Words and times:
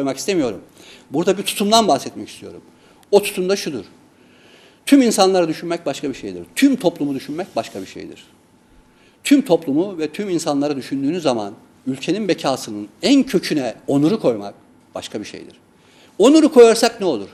koymak 0.00 0.16
istemiyorum. 0.16 0.60
Burada 1.10 1.38
bir 1.38 1.42
tutumdan 1.42 1.88
bahsetmek 1.88 2.28
istiyorum. 2.28 2.62
O 3.10 3.22
tutum 3.22 3.48
da 3.48 3.56
şudur. 3.56 3.84
Tüm 4.86 5.02
insanları 5.02 5.48
düşünmek 5.48 5.86
başka 5.86 6.08
bir 6.08 6.14
şeydir. 6.14 6.42
Tüm 6.56 6.76
toplumu 6.76 7.14
düşünmek 7.14 7.56
başka 7.56 7.80
bir 7.80 7.86
şeydir. 7.86 8.24
Tüm 9.24 9.44
toplumu 9.44 9.98
ve 9.98 10.12
tüm 10.12 10.28
insanları 10.28 10.76
düşündüğünüz 10.76 11.22
zaman 11.22 11.54
ülkenin 11.86 12.28
bekasının 12.28 12.88
en 13.02 13.22
köküne 13.22 13.74
onuru 13.86 14.20
koymak 14.20 14.54
başka 14.94 15.20
bir 15.20 15.24
şeydir. 15.24 15.56
Onuru 16.18 16.52
koyarsak 16.52 17.00
ne 17.00 17.06
olur? 17.06 17.28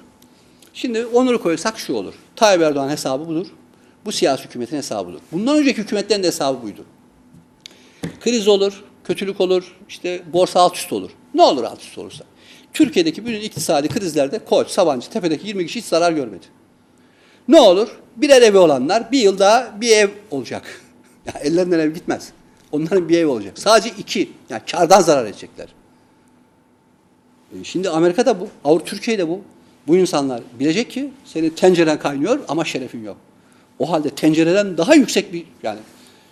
Şimdi 0.75 1.07
onuru 1.07 1.43
koyarsak 1.43 1.79
şu 1.79 1.95
olur. 1.95 2.15
Tayyip 2.37 2.63
Erdoğan 2.63 2.89
hesabı 2.89 3.29
budur. 3.29 3.47
Bu 4.05 4.13
siyasi 4.13 4.45
hükümetin 4.45 4.77
hesabı 4.77 5.09
budur. 5.09 5.21
Bundan 5.33 5.57
önceki 5.57 5.83
hükümetlerin 5.83 6.23
de 6.23 6.27
hesabı 6.27 6.63
buydu. 6.63 6.85
Kriz 8.21 8.49
olur, 8.49 8.85
kötülük 9.05 9.41
olur, 9.41 9.77
işte 9.89 10.23
borsa 10.33 10.61
alt 10.61 10.77
üst 10.77 10.93
olur. 10.93 11.11
Ne 11.35 11.43
olur 11.43 11.65
alt 11.65 11.83
üst 11.83 11.99
olursa. 11.99 12.25
Türkiye'deki 12.73 13.27
bütün 13.27 13.41
iktisadi 13.41 13.89
krizlerde 13.89 14.39
Koç, 14.39 14.69
Sabancı, 14.69 15.11
Tepe'deki 15.11 15.47
20 15.47 15.67
kişi 15.67 15.79
hiç 15.79 15.87
zarar 15.87 16.13
görmedi. 16.13 16.47
Ne 17.49 17.61
olur? 17.61 17.89
Birer 18.17 18.43
evi 18.43 18.59
olanlar 18.59 19.13
bir 19.13 19.19
yıl 19.19 19.39
daha 19.39 19.81
bir 19.81 19.97
ev 19.97 20.09
olacak. 20.31 20.63
Ya 21.27 21.33
ellerinden 21.41 21.79
ev 21.79 21.95
gitmez. 21.95 22.33
Onların 22.73 23.09
bir 23.09 23.19
ev 23.19 23.27
olacak. 23.27 23.59
Sadece 23.59 23.95
iki. 23.99 24.31
Yani 24.51 24.63
kardan 24.71 25.01
zarar 25.01 25.27
edecekler. 25.27 25.69
E 27.61 27.65
Şimdi 27.65 27.91
Amerika'da 27.91 28.41
bu, 28.41 28.49
Avrupa 28.65 28.85
Türkiye'de 28.85 29.29
bu. 29.29 29.41
Bu 29.87 29.97
insanlar 29.97 30.41
bilecek 30.61 30.91
ki 30.91 31.11
senin 31.25 31.51
tenceren 31.51 31.99
kaynıyor 31.99 32.41
ama 32.49 32.65
şerefin 32.65 33.05
yok. 33.05 33.17
O 33.79 33.91
halde 33.91 34.11
tencereden 34.11 34.79
daha 34.79 34.95
yüksek 34.95 35.33
bir 35.33 35.45
yani 35.63 35.79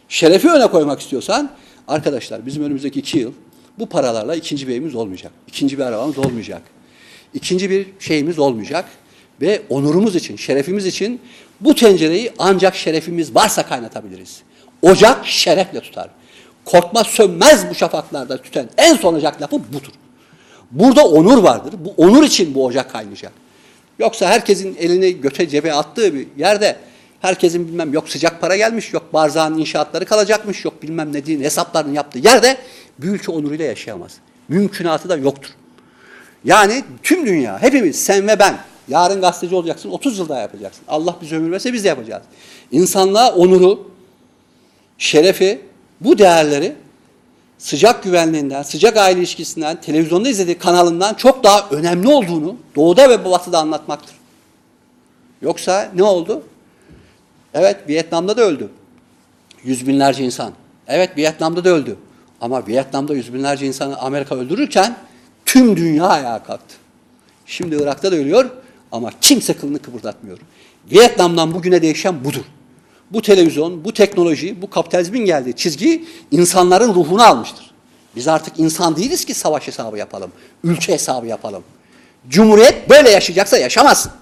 şerefi 0.09 0.51
öne 0.51 0.67
koymak 0.67 1.01
istiyorsan 1.01 1.51
arkadaşlar 1.89 2.47
bizim 2.47 2.65
önümüzdeki 2.65 3.01
iki 3.01 3.19
yıl 3.19 3.33
bu 3.79 3.87
paralarla 3.87 4.35
ikinci 4.35 4.69
bir 4.69 4.73
evimiz 4.73 4.95
olmayacak. 4.95 5.33
İkinci 5.49 5.79
bir 5.79 5.83
arabamız 5.83 6.19
olmayacak. 6.19 6.63
İkinci 7.35 7.71
bir 7.71 7.87
şeyimiz 7.99 8.39
olmayacak. 8.39 8.85
Ve 9.41 9.63
onurumuz 9.69 10.17
için, 10.17 10.37
şerefimiz 10.37 10.87
için 10.87 11.21
bu 11.61 11.75
tencereyi 11.75 12.33
ancak 12.39 12.77
şerefimiz 12.77 13.35
varsa 13.35 13.67
kaynatabiliriz. 13.67 14.43
Ocak 14.83 15.27
şerefle 15.27 15.81
tutar. 15.81 16.11
Korkma 16.65 17.05
sönmez 17.05 17.71
bu 17.71 17.75
şafaklarda 17.75 18.43
tüten 18.43 18.69
en 18.79 18.97
son 18.97 19.15
ocak 19.15 19.43
lafı 19.43 19.57
budur. 19.57 19.93
Burada 20.71 21.05
onur 21.05 21.43
vardır. 21.43 21.75
Bu 21.79 21.95
onur 21.97 22.23
için 22.25 22.55
bu 22.55 22.65
ocak 22.65 22.93
kaynayacak. 22.93 23.33
Yoksa 23.99 24.29
herkesin 24.29 24.77
elini 24.81 25.21
göte 25.21 25.49
cebe 25.49 25.73
attığı 25.73 26.15
bir 26.15 26.27
yerde 26.37 26.77
herkesin 27.21 27.69
bilmem 27.69 27.93
yok 27.93 28.09
sıcak 28.09 28.41
para 28.41 28.57
gelmiş, 28.57 28.93
yok 28.93 29.13
barzağın 29.13 29.59
inşaatları 29.59 30.05
kalacakmış, 30.05 30.65
yok 30.65 30.83
bilmem 30.83 31.13
ne 31.13 31.27
diye 31.27 31.39
hesaplarını 31.39 31.97
yaptığı 31.97 32.19
yerde 32.19 32.57
bir 33.03 33.09
ülke 33.09 33.33
onuruyla 33.33 33.65
yaşayamaz. 33.65 34.17
Mümkünatı 34.49 35.09
da 35.09 35.17
yoktur. 35.17 35.51
Yani 36.45 36.85
tüm 37.03 37.27
dünya, 37.27 37.63
hepimiz, 37.63 38.05
sen 38.05 38.29
ve 38.29 38.39
ben, 38.39 38.59
yarın 38.89 39.21
gazeteci 39.21 39.55
olacaksın, 39.55 39.91
30 39.91 40.19
yıl 40.19 40.29
daha 40.29 40.41
yapacaksın. 40.41 40.85
Allah 40.89 41.17
bize 41.23 41.37
ömür 41.37 41.53
verse 41.53 41.73
biz 41.73 41.85
de 41.85 41.89
yapacağız. 41.89 42.23
İnsanlığa 42.73 43.35
onuru, 43.35 43.91
şerefi, 44.99 45.61
bu 46.01 46.19
değerleri 46.19 46.75
sıcak 47.59 48.03
güvenliğinden, 48.03 48.63
sıcak 48.63 48.97
aile 48.97 49.19
ilişkisinden, 49.19 49.81
televizyonda 49.81 50.29
izlediği 50.29 50.59
kanalından 50.59 51.15
çok 51.15 51.45
daha 51.45 51.69
önemli 51.71 52.09
olduğunu 52.09 52.57
doğuda 52.77 53.11
ve 53.11 53.25
batıda 53.25 53.59
anlatmaktır. 53.59 54.15
Yoksa 55.43 55.91
ne 55.95 56.03
oldu? 56.03 56.43
Evet 57.55 57.77
Vietnam'da 57.89 58.37
da 58.37 58.43
öldü. 58.43 58.69
Yüz 59.65 59.87
binlerce 59.87 60.25
insan. 60.25 60.53
Evet 60.89 61.17
Vietnam'da 61.17 61.65
da 61.65 61.71
öldü. 61.71 61.97
Ama 62.41 62.67
Vietnam'da 62.67 63.15
yüz 63.15 63.35
binlerce 63.35 63.67
insanı 63.67 63.99
Amerika 63.99 64.35
öldürürken 64.35 64.97
tüm 65.47 65.77
dünya 65.77 66.05
ayağa 66.05 66.43
kalktı. 66.43 66.75
Şimdi 67.47 67.77
Irak'ta 67.83 68.13
da 68.13 68.17
ölüyor 68.17 68.51
ama 68.93 69.11
kimse 69.21 69.55
kılını 69.55 69.79
kıpırdatmıyor. 69.79 70.39
Vietnam'dan 70.93 71.55
bugüne 71.55 71.83
değişen 71.83 72.25
budur. 72.25 72.45
Bu 73.11 73.23
televizyon, 73.23 73.85
bu 73.85 73.95
teknoloji, 73.95 74.63
bu 74.63 74.71
kapitalizmin 74.71 75.25
geldiği 75.25 75.57
çizgi 75.57 76.05
insanların 76.31 76.95
ruhunu 76.95 77.23
almıştır. 77.23 77.71
Biz 78.17 78.29
artık 78.29 78.59
insan 78.59 78.97
değiliz 78.97 79.25
ki 79.25 79.35
savaş 79.35 79.67
hesabı 79.67 79.99
yapalım, 79.99 80.33
ülke 80.65 80.93
hesabı 80.93 81.27
yapalım. 81.27 81.63
Cumhuriyet 82.29 82.91
böyle 82.91 83.11
yaşayacaksa 83.11 83.59
yaşamazsın. 83.59 84.13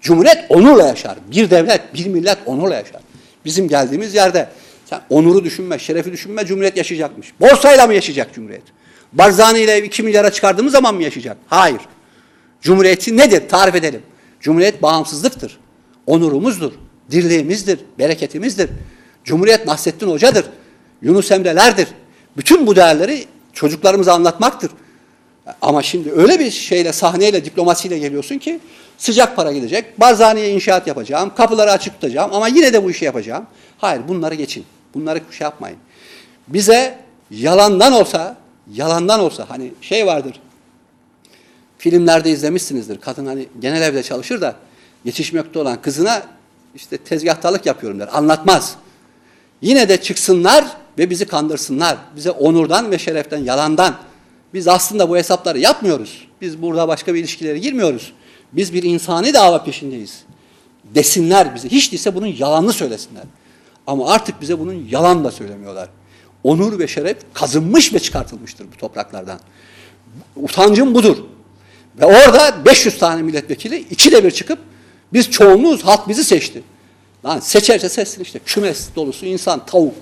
Cumhuriyet 0.00 0.44
onurla 0.48 0.86
yaşar. 0.86 1.18
Bir 1.30 1.50
devlet, 1.50 1.94
bir 1.94 2.06
millet 2.06 2.38
onurla 2.46 2.74
yaşar. 2.74 3.00
Bizim 3.44 3.68
geldiğimiz 3.68 4.14
yerde 4.14 4.48
sen 4.90 5.00
onuru 5.10 5.44
düşünme, 5.44 5.78
şerefi 5.78 6.12
düşünme, 6.12 6.46
Cumhuriyet 6.46 6.76
yaşayacakmış. 6.76 7.32
Borsayla 7.40 7.86
mı 7.86 7.94
yaşayacak 7.94 8.34
Cumhuriyet? 8.34 8.62
Barzani 9.12 9.60
ile 9.60 9.84
2 9.84 10.02
milyara 10.02 10.32
çıkardığımız 10.32 10.72
zaman 10.72 10.94
mı 10.94 11.02
yaşayacak? 11.02 11.36
Hayır. 11.46 11.80
Cumhuriyeti 12.60 13.16
nedir? 13.16 13.48
Tarif 13.48 13.74
edelim. 13.74 14.02
Cumhuriyet 14.40 14.82
bağımsızlıktır. 14.82 15.58
Onurumuzdur. 16.06 16.72
Dirliğimizdir. 17.10 17.78
Bereketimizdir. 17.98 18.70
Cumhuriyet 19.24 19.66
Nasrettin 19.66 20.10
Hoca'dır. 20.10 20.44
Yunus 21.02 21.30
Emre'lerdir. 21.30 21.88
Bütün 22.36 22.66
bu 22.66 22.76
değerleri 22.76 23.24
çocuklarımıza 23.52 24.14
anlatmaktır. 24.14 24.70
Ama 25.62 25.82
şimdi 25.82 26.12
öyle 26.12 26.38
bir 26.38 26.50
şeyle, 26.50 26.92
sahneyle, 26.92 27.44
diplomasiyle 27.44 27.98
geliyorsun 27.98 28.38
ki 28.38 28.60
sıcak 28.98 29.36
para 29.36 29.52
gidecek. 29.52 30.00
Barzaniye 30.00 30.50
inşaat 30.50 30.86
yapacağım. 30.86 31.32
Kapıları 31.36 31.72
açık 31.72 31.94
tutacağım 31.94 32.30
ama 32.34 32.48
yine 32.48 32.72
de 32.72 32.84
bu 32.84 32.90
işi 32.90 33.04
yapacağım. 33.04 33.46
Hayır 33.78 34.02
bunları 34.08 34.34
geçin. 34.34 34.64
Bunları 34.94 35.20
şey 35.30 35.44
yapmayın. 35.44 35.78
Bize 36.48 36.98
yalandan 37.30 37.92
olsa, 37.92 38.36
yalandan 38.72 39.20
olsa 39.20 39.46
hani 39.48 39.72
şey 39.80 40.06
vardır. 40.06 40.40
Filmlerde 41.78 42.30
izlemişsinizdir. 42.30 43.00
Kadın 43.00 43.26
hani 43.26 43.48
genel 43.60 43.82
evde 43.82 44.02
çalışır 44.02 44.40
da 44.40 44.56
yetişmekte 45.04 45.58
olan 45.58 45.82
kızına 45.82 46.22
işte 46.74 46.98
tezgahtarlık 46.98 47.66
yapıyorum 47.66 48.00
der. 48.00 48.08
Anlatmaz. 48.12 48.76
Yine 49.62 49.88
de 49.88 50.02
çıksınlar 50.02 50.64
ve 50.98 51.10
bizi 51.10 51.26
kandırsınlar. 51.26 51.96
Bize 52.16 52.30
onurdan 52.30 52.90
ve 52.90 52.98
şereften, 52.98 53.38
yalandan. 53.38 53.94
Biz 54.54 54.68
aslında 54.68 55.08
bu 55.08 55.16
hesapları 55.16 55.58
yapmıyoruz. 55.58 56.28
Biz 56.40 56.62
burada 56.62 56.88
başka 56.88 57.14
bir 57.14 57.20
ilişkilere 57.20 57.58
girmiyoruz. 57.58 58.12
Biz 58.52 58.74
bir 58.74 58.82
insani 58.82 59.34
dava 59.34 59.64
peşindeyiz. 59.64 60.22
Desinler 60.84 61.54
bize. 61.54 61.68
Hiç 61.68 61.92
değilse 61.92 62.14
bunun 62.14 62.26
yalanını 62.26 62.72
söylesinler. 62.72 63.24
Ama 63.88 64.10
artık 64.10 64.40
bize 64.40 64.58
bunun 64.58 64.88
yalan 64.90 65.24
da 65.24 65.30
söylemiyorlar. 65.30 65.88
Onur 66.44 66.78
ve 66.78 66.88
şeref 66.88 67.16
kazınmış 67.34 67.94
ve 67.94 67.98
çıkartılmıştır 67.98 68.66
bu 68.72 68.76
topraklardan. 68.76 69.40
Utancım 70.36 70.94
budur. 70.94 71.16
Ve 72.00 72.04
orada 72.04 72.64
500 72.64 72.98
tane 72.98 73.22
milletvekili 73.22 73.78
ikide 73.78 74.24
bir 74.24 74.30
çıkıp 74.30 74.58
biz 75.12 75.30
çoğunluğuz, 75.30 75.84
halk 75.84 76.08
bizi 76.08 76.24
seçti. 76.24 76.62
Lan 77.24 77.40
seçerse 77.40 77.88
seçsin 77.88 78.22
işte. 78.22 78.38
Kümes 78.38 78.88
dolusu 78.96 79.26
insan, 79.26 79.66
tavuk. 79.66 79.94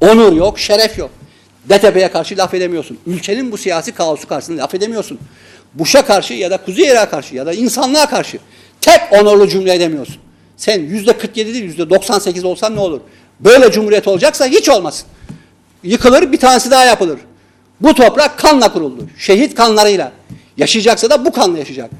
Onur 0.00 0.32
yok, 0.32 0.58
şeref 0.58 0.98
yok. 0.98 1.10
DTP'ye 1.68 2.10
karşı 2.10 2.36
laf 2.36 2.54
edemiyorsun. 2.54 2.98
Ülkenin 3.06 3.52
bu 3.52 3.56
siyasi 3.56 3.92
kaosu 3.92 4.28
karşısında 4.28 4.62
laf 4.62 4.74
edemiyorsun. 4.74 5.18
Bush'a 5.74 6.04
karşı 6.04 6.34
ya 6.34 6.50
da 6.50 6.56
Kuzey 6.56 6.84
Irak'a 6.84 7.10
karşı 7.10 7.34
ya 7.34 7.46
da 7.46 7.52
insanlığa 7.52 8.08
karşı 8.08 8.38
tek 8.80 9.00
onurlu 9.12 9.48
cümle 9.48 9.74
edemiyorsun. 9.74 10.16
Sen 10.56 10.80
yüzde 10.80 11.18
47 11.18 11.54
değil 11.54 11.64
yüzde 11.64 11.90
98 11.90 12.44
olsan 12.44 12.76
ne 12.76 12.80
olur? 12.80 13.00
Böyle 13.40 13.72
cumhuriyet 13.72 14.08
olacaksa 14.08 14.46
hiç 14.46 14.68
olmasın. 14.68 15.06
Yıkılır 15.82 16.32
bir 16.32 16.38
tanesi 16.38 16.70
daha 16.70 16.84
yapılır. 16.84 17.18
Bu 17.80 17.94
toprak 17.94 18.38
kanla 18.38 18.72
kuruldu. 18.72 19.08
Şehit 19.18 19.54
kanlarıyla. 19.54 20.12
Yaşayacaksa 20.56 21.10
da 21.10 21.24
bu 21.24 21.32
kanla 21.32 21.58
yaşayacak. 21.58 21.90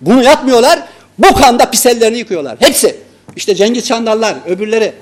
Bunu 0.00 0.24
yapmıyorlar. 0.24 0.82
Bu 1.18 1.34
kanda 1.34 1.70
pis 1.70 1.86
ellerini 1.86 2.18
yıkıyorlar. 2.18 2.56
Hepsi. 2.60 2.96
İşte 3.36 3.54
Cengiz 3.54 3.86
Çandarlar, 3.86 4.36
öbürleri. 4.46 4.92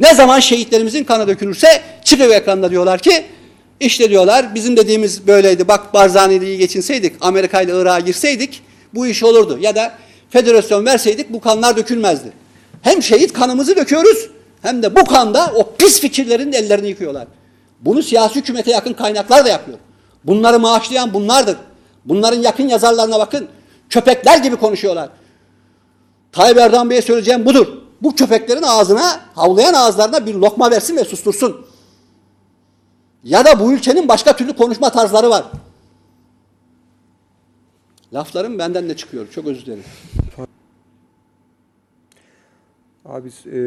Ne 0.00 0.14
zaman 0.14 0.40
şehitlerimizin 0.40 1.04
kanı 1.04 1.28
dökülürse 1.28 1.82
çıkıyor 2.04 2.30
ekranda 2.30 2.70
diyorlar 2.70 2.98
ki 2.98 3.24
işte 3.80 4.10
diyorlar 4.10 4.54
bizim 4.54 4.76
dediğimiz 4.76 5.26
böyleydi. 5.26 5.68
Bak 5.68 5.94
Barzani 5.94 6.34
ile 6.34 6.46
iyi 6.46 6.58
geçinseydik, 6.58 7.12
Amerika 7.20 7.60
ile 7.60 7.72
Irak'a 7.80 8.00
girseydik 8.00 8.62
bu 8.94 9.06
iş 9.06 9.22
olurdu. 9.22 9.58
Ya 9.60 9.74
da 9.74 9.92
federasyon 10.30 10.86
verseydik 10.86 11.32
bu 11.32 11.40
kanlar 11.40 11.76
dökülmezdi. 11.76 12.32
Hem 12.82 13.02
şehit 13.02 13.32
kanımızı 13.32 13.76
döküyoruz 13.76 14.30
hem 14.64 14.82
de 14.82 14.96
bu 14.96 15.04
kanda 15.04 15.52
o 15.54 15.76
pis 15.76 16.00
fikirlerin 16.00 16.52
ellerini 16.52 16.88
yıkıyorlar. 16.88 17.26
Bunu 17.80 18.02
siyasi 18.02 18.34
hükümete 18.34 18.70
yakın 18.70 18.92
kaynaklar 18.92 19.44
da 19.44 19.48
yapıyor. 19.48 19.78
Bunları 20.24 20.58
maaşlayan 20.58 21.14
bunlardır. 21.14 21.56
Bunların 22.04 22.40
yakın 22.40 22.68
yazarlarına 22.68 23.18
bakın. 23.18 23.48
Köpekler 23.90 24.38
gibi 24.38 24.56
konuşuyorlar. 24.56 25.08
Tayyip 26.32 26.58
Erdoğan 26.58 26.90
Bey'e 26.90 27.02
söyleyeceğim 27.02 27.46
budur. 27.46 27.66
Bu 28.02 28.14
köpeklerin 28.14 28.62
ağzına, 28.62 29.20
havlayan 29.34 29.74
ağızlarına 29.74 30.26
bir 30.26 30.34
lokma 30.34 30.70
versin 30.70 30.96
ve 30.96 31.04
sustursun. 31.04 31.66
Ya 33.24 33.44
da 33.44 33.60
bu 33.60 33.72
ülkenin 33.72 34.08
başka 34.08 34.36
türlü 34.36 34.56
konuşma 34.56 34.90
tarzları 34.90 35.30
var. 35.30 35.44
Laflarım 38.12 38.58
benden 38.58 38.88
de 38.88 38.96
çıkıyor. 38.96 39.30
Çok 39.30 39.46
özür 39.46 39.66
dilerim. 39.66 39.84
Abi 43.04 43.28
e, 43.52 43.58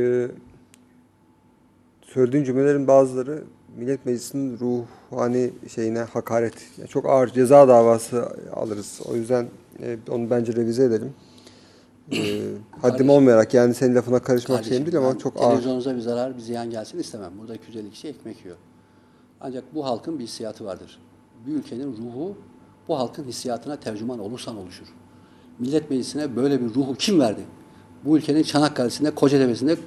söylediğin 2.08 2.44
cümlelerin 2.44 2.88
bazıları 2.88 3.44
Millet 3.78 4.06
Meclisi'nin 4.06 4.60
ruhani 4.60 5.52
şeyine 5.76 6.00
hakaret. 6.00 6.54
Yani 6.78 6.90
çok 6.90 7.06
ağır 7.06 7.28
ceza 7.28 7.68
davası 7.68 8.30
alırız. 8.56 9.00
O 9.06 9.16
yüzden 9.16 9.48
e, 9.84 9.98
onu 10.10 10.30
bence 10.30 10.54
revize 10.54 10.84
edelim. 10.84 11.14
E, 12.12 12.40
haddim 12.82 13.10
olmayarak 13.10 13.54
yani 13.54 13.74
senin 13.74 13.96
lafına 13.96 14.20
karışmak 14.20 14.66
şeyim 14.66 14.86
değil 14.86 14.98
ama 14.98 15.18
çok 15.18 15.38
ağır. 15.38 15.50
Televizyonunuza 15.50 15.96
bir 15.96 16.02
zarar, 16.02 16.36
bir 16.36 16.42
ziyan 16.42 16.70
gelsin 16.70 17.00
istemem. 17.00 17.32
Burada 17.40 17.56
250 17.56 17.92
kişi 17.92 18.08
ekmek 18.08 18.46
yiyor. 18.46 18.58
Ancak 19.42 19.64
bu 19.76 19.86
halkın 19.86 20.20
bir 20.20 20.24
hissiyatı 20.24 20.66
vardır. 20.66 21.00
Bir 21.48 21.54
ülkenin 21.54 21.98
ruhu 21.98 22.38
bu 22.88 23.00
halkın 23.00 23.24
hissiyatına 23.24 23.76
tercüman 23.76 24.20
olursan 24.20 24.58
oluşur. 24.58 24.88
Millet 25.60 25.90
Meclisi'ne 25.90 26.36
böyle 26.36 26.62
bir 26.62 26.76
ruhu 26.76 26.96
kim 26.96 27.20
verdi? 27.20 27.42
Bu 28.06 28.18
ülkenin 28.18 28.44
Çanakkale'sinde, 28.44 29.12
Kocatepe'sinde 29.12 29.78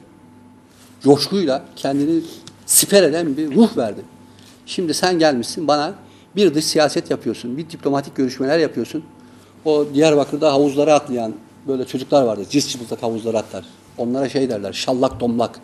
coşkuyla 1.03 1.65
kendini 1.77 2.23
siper 2.67 3.03
eden 3.03 3.37
bir 3.37 3.57
ruh 3.57 3.77
verdi. 3.77 4.01
Şimdi 4.67 4.95
sen 4.95 5.19
gelmişsin 5.19 5.69
bana 5.69 5.95
bir 6.37 6.55
dış 6.55 6.65
siyaset 6.65 7.11
yapıyorsun, 7.11 7.57
bir 7.57 7.71
diplomatik 7.71 8.17
görüşmeler 8.17 8.59
yapıyorsun. 8.59 9.05
O 9.65 9.87
Diyarbakır'da 9.95 10.53
havuzlara 10.53 10.95
atlayan 10.95 11.35
böyle 11.69 11.85
çocuklar 11.85 12.23
vardı. 12.23 12.45
Cız 12.51 12.69
çıplak 12.69 13.03
havuzlara 13.03 13.39
atlar. 13.39 13.65
Onlara 13.99 14.29
şey 14.29 14.51
derler, 14.51 14.73
şallak 14.73 15.21
domlak. 15.21 15.61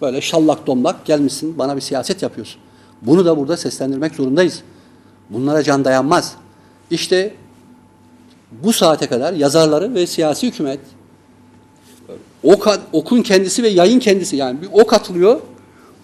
Böyle 0.00 0.20
şallak 0.20 0.66
domlak 0.66 1.04
gelmişsin 1.04 1.58
bana 1.58 1.76
bir 1.76 1.80
siyaset 1.80 2.22
yapıyorsun. 2.22 2.60
Bunu 3.02 3.24
da 3.24 3.36
burada 3.36 3.56
seslendirmek 3.56 4.14
zorundayız. 4.14 4.62
Bunlara 5.30 5.62
can 5.62 5.84
dayanmaz. 5.84 6.34
İşte 6.90 7.34
bu 8.52 8.72
saate 8.72 9.06
kadar 9.06 9.32
yazarları 9.32 9.94
ve 9.94 10.06
siyasi 10.06 10.46
hükümet 10.46 10.80
ok, 12.46 12.80
okun 12.92 13.22
kendisi 13.22 13.62
ve 13.62 13.68
yayın 13.68 13.98
kendisi 13.98 14.36
yani 14.36 14.62
bir 14.62 14.68
ok 14.72 14.92
atılıyor, 14.92 15.40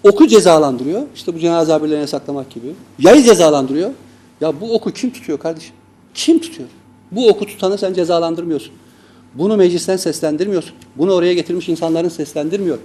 oku 0.04 0.26
cezalandırıyor. 0.26 1.02
İşte 1.14 1.34
bu 1.34 1.38
cenaze 1.38 1.72
haberlerini 1.72 2.08
saklamak 2.08 2.50
gibi. 2.50 2.74
Yayı 2.98 3.22
cezalandırıyor. 3.22 3.90
Ya 4.40 4.60
bu 4.60 4.74
oku 4.74 4.90
kim 4.90 5.12
tutuyor 5.12 5.38
kardeşim? 5.38 5.74
Kim 6.14 6.38
tutuyor? 6.38 6.68
Bu 7.12 7.28
oku 7.28 7.46
tutanı 7.46 7.78
sen 7.78 7.94
cezalandırmıyorsun. 7.94 8.72
Bunu 9.34 9.56
meclisten 9.56 9.96
seslendirmiyorsun. 9.96 10.72
Bunu 10.96 11.12
oraya 11.12 11.34
getirmiş 11.34 11.68
insanların 11.68 12.08
seslendirmiyor. 12.08 12.78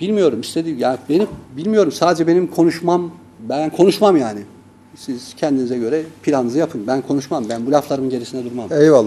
Bilmiyorum 0.00 0.40
istediğim 0.40 0.78
yani 0.78 0.98
benim 1.08 1.28
bilmiyorum 1.56 1.92
sadece 1.92 2.26
benim 2.26 2.46
konuşmam 2.46 3.10
ben 3.48 3.70
konuşmam 3.70 4.16
yani. 4.16 4.40
Siz 4.96 5.34
kendinize 5.36 5.78
göre 5.78 6.02
planınızı 6.22 6.58
yapın. 6.58 6.86
Ben 6.86 7.02
konuşmam. 7.02 7.44
Ben 7.48 7.66
bu 7.66 7.72
laflarımın 7.72 8.10
gerisine 8.10 8.44
durmam. 8.44 8.72
Eyvallah. 8.72 8.98